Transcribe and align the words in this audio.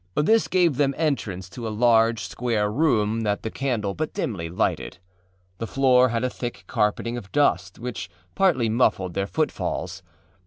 This 0.15 0.47
gave 0.47 0.77
them 0.77 0.95
entrance 0.97 1.47
to 1.51 1.67
a 1.67 1.69
large, 1.69 2.23
square 2.23 2.71
room 2.71 3.21
that 3.21 3.43
the 3.43 3.51
candle 3.51 3.93
but 3.93 4.13
dimly 4.15 4.49
lighted. 4.49 4.97
The 5.59 5.67
floor 5.67 6.09
had 6.09 6.23
a 6.23 6.29
thick 6.31 6.63
carpeting 6.65 7.17
of 7.17 7.31
dust, 7.31 7.77
which 7.77 8.09
partly 8.33 8.67
muffled 8.67 9.13
their 9.13 9.27
footfalls. 9.27 10.01